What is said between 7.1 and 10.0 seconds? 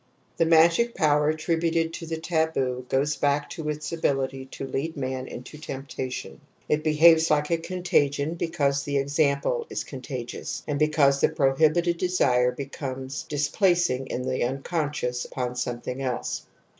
like a contagion, because the example is